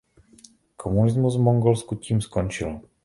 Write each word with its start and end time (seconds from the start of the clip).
Komunismus 0.77 1.35
v 1.37 1.41
Mongolsku 1.41 1.95
tím 1.95 2.21
skončil. 2.21 2.81